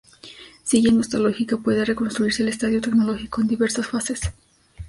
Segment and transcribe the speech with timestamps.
[0.63, 4.33] Siguiendo esta lógica puede reconstruirse el estadio tecnológico en diversas fases.